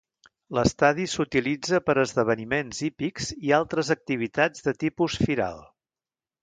L'estadi 0.57 1.03
s'utilitza 1.11 1.81
per 1.89 1.95
a 1.97 2.05
esdeveniments 2.07 2.81
hípics 2.89 3.31
i 3.49 3.55
altres 3.61 3.93
activitats 3.99 4.69
de 4.69 4.77
tipus 4.87 5.23
firal. 5.29 5.67